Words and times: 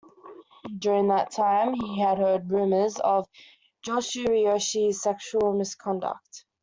During 0.79 1.09
that 1.09 1.29
time 1.29 1.75
he 1.75 1.99
had 2.01 2.17
heard 2.17 2.49
rumors 2.49 2.97
of 2.97 3.29
Joshu 3.85 4.25
Roshi's 4.29 4.99
sexual 4.99 5.53
misconduct. 5.53 6.43